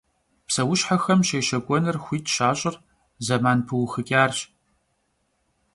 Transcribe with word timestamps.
Pseuşhexem 0.47 1.21
şêşek'uenır 1.27 1.97
xuit 2.03 2.25
şaş'ır 2.35 2.75
zeman 3.27 3.59
pıuxıç'arş. 3.67 4.37